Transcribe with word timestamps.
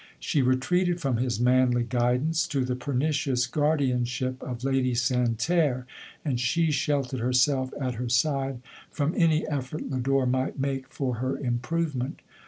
She 0.19 0.41
retreated 0.41 0.99
from 0.99 1.17
his 1.17 1.39
manly 1.39 1.83
118 1.83 1.99
LODORE. 1.99 1.99
guidance, 2.17 2.47
to 2.47 2.65
the 2.65 2.75
pernicious 2.75 3.45
guardianship 3.45 4.41
of 4.41 4.63
Lady 4.63 4.95
Santerre, 4.95 5.85
and 6.25 6.39
she 6.39 6.71
sheltered 6.71 7.19
herself 7.19 7.71
at 7.79 7.93
her 7.93 8.09
side, 8.09 8.61
from 8.89 9.13
any 9.15 9.47
effort 9.47 9.91
Lodore 9.91 10.25
might 10.25 10.59
make 10.59 10.89
for 10.91 11.17
her 11.17 11.37
improvement. 11.37 12.23